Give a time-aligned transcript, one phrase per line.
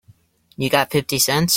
[0.57, 1.49] You got fifty cents?